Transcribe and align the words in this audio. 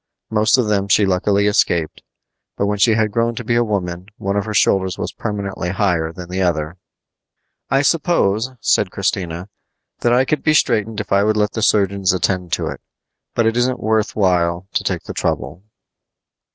Most 0.31 0.57
of 0.57 0.67
them 0.67 0.87
she 0.87 1.05
luckily 1.05 1.45
escaped; 1.45 2.01
but 2.57 2.65
when 2.65 2.79
she 2.79 2.95
had 2.95 3.11
grown 3.11 3.35
to 3.35 3.43
be 3.43 3.53
a 3.53 3.63
woman 3.63 4.07
one 4.17 4.35
of 4.35 4.45
her 4.45 4.53
shoulders 4.55 4.97
was 4.97 5.13
permanently 5.13 5.69
higher 5.69 6.11
than 6.11 6.27
the 6.27 6.41
other. 6.41 6.77
"I 7.69 7.83
suppose," 7.83 8.49
said 8.61 8.89
Christina, 8.89 9.47
"that 9.99 10.11
I 10.11 10.25
could 10.25 10.41
be 10.41 10.55
straightened 10.55 10.99
if 10.99 11.11
I 11.11 11.23
would 11.23 11.37
let 11.37 11.51
the 11.51 11.61
surgeons 11.61 12.13
attend 12.13 12.51
to 12.53 12.65
it; 12.69 12.81
but 13.35 13.45
it 13.45 13.55
isn't 13.55 13.79
worth 13.79 14.15
while 14.15 14.65
to 14.73 14.83
take 14.83 15.03
the 15.03 15.13
trouble." 15.13 15.61